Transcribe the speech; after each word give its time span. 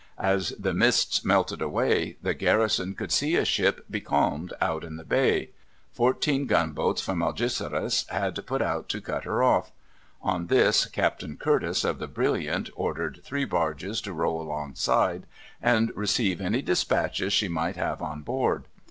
As 0.17 0.49
the 0.57 0.73
mists 0.73 1.23
melted 1.23 1.61
away, 1.61 2.17
the 2.23 2.33
garrison 2.33 2.95
could 2.95 3.11
see 3.11 3.35
a 3.35 3.45
ship 3.45 3.85
becalmed 3.87 4.51
out 4.59 4.83
in 4.83 4.95
the 4.97 5.03
bay. 5.05 5.51
Fourteen 5.93 6.47
gunboats 6.47 7.03
from 7.03 7.21
Algeciras 7.21 8.09
had 8.09 8.43
put 8.47 8.63
out 8.63 8.89
to 8.89 8.99
cut 8.99 9.25
her 9.25 9.43
off; 9.43 9.71
on 10.19 10.47
this, 10.47 10.87
Captain 10.87 11.37
Curtis, 11.37 11.83
of 11.83 11.99
the 11.99 12.07
Brilliant, 12.07 12.71
ordered 12.75 13.21
three 13.23 13.45
barges 13.45 14.01
to 14.01 14.11
row 14.11 14.39
alongside, 14.41 15.27
and 15.61 15.91
receive 15.95 16.41
any 16.41 16.63
dispatches 16.63 17.31
she 17.31 17.47
might 17.47 17.75
have 17.75 18.01
on 18.01 18.23
board. 18.23 18.65